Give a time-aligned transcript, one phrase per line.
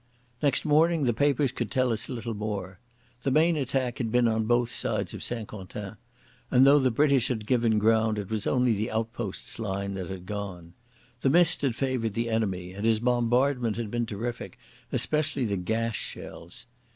[0.41, 2.79] Next morning the papers could tell us little more.
[3.21, 5.95] The main attack had been on both sides of St Quentin,
[6.49, 10.25] and though the British had given ground it was only the outposts line that had
[10.25, 10.73] gone.
[11.21, 14.57] The mist had favoured the enemy, and his bombardment had been terrific,
[14.91, 16.65] especially the gas shells.